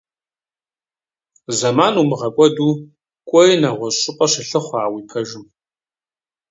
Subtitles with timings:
[1.57, 2.73] Зэман умыгъэкӀуэду,
[3.29, 5.45] кӀуэи нэгъуэщӀ щӀыпӀэ щылъыхъуэ а уи пэжым.